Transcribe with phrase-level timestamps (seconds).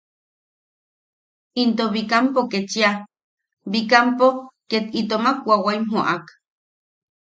[1.63, 2.91] Into Bikampo, kechia
[3.71, 4.27] Bikampo
[4.69, 6.25] ket itom wawaim jo’ak.